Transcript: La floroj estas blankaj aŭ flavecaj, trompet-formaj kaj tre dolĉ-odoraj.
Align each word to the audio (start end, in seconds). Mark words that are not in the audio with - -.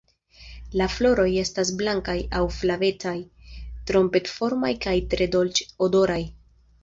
La 0.79 0.85
floroj 0.91 1.25
estas 1.41 1.71
blankaj 1.81 2.15
aŭ 2.39 2.41
flavecaj, 2.55 3.13
trompet-formaj 3.91 4.73
kaj 4.87 4.97
tre 5.15 5.27
dolĉ-odoraj. 5.39 6.21